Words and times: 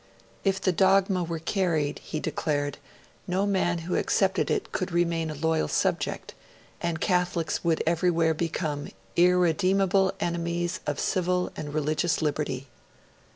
If 0.43 0.59
the 0.59 0.71
Dogma 0.71 1.23
were 1.23 1.37
carried 1.37 1.99
he 1.99 2.19
declared, 2.19 2.79
no 3.27 3.45
man 3.45 3.77
who 3.85 3.95
accepted 3.95 4.49
it 4.49 4.71
could 4.71 4.91
remain 4.91 5.29
a 5.29 5.35
loyal 5.35 5.67
subject 5.67 6.33
and 6.81 6.99
Catholics 6.99 7.63
would 7.63 7.83
everywhere 7.85 8.33
become 8.33 8.87
'irredeemable 9.15 10.11
enemies 10.19 10.79
of 10.87 10.99
civil 10.99 11.51
and 11.55 11.71
religious 11.71 12.19
liberty'. 12.19 12.67